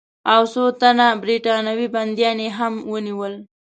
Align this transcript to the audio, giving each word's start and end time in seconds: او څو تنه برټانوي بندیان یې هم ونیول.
او 0.33 0.41
څو 0.53 0.63
تنه 0.81 1.07
برټانوي 1.21 1.87
بندیان 1.93 2.37
یې 2.45 2.49
هم 2.57 2.73
ونیول. 2.91 3.33